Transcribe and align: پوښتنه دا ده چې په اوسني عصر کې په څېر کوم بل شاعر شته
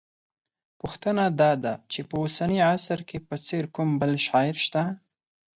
پوښتنه 0.79 1.23
دا 1.41 1.51
ده 1.63 1.73
چې 1.91 1.99
په 2.09 2.15
اوسني 2.21 2.59
عصر 2.73 2.99
کې 3.09 3.17
په 3.27 3.35
څېر 3.45 3.63
کوم 3.75 3.89
بل 4.01 4.11
شاعر 4.27 4.55
شته 4.65 4.83